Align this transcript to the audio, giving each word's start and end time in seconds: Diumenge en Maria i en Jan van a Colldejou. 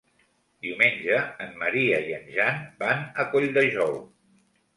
Diumenge 0.67 1.19
en 1.47 1.51
Maria 1.63 1.99
i 2.07 2.15
en 2.15 2.25
Jan 2.39 2.65
van 2.81 3.05
a 3.11 3.27
Colldejou. 3.37 3.95